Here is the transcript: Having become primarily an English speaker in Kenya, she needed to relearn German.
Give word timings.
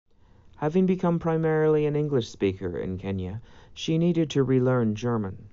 Having 0.55 0.87
become 0.87 1.19
primarily 1.19 1.85
an 1.85 1.95
English 1.95 2.27
speaker 2.27 2.75
in 2.75 2.97
Kenya, 2.97 3.39
she 3.71 3.99
needed 3.99 4.31
to 4.31 4.41
relearn 4.43 4.95
German. 4.95 5.49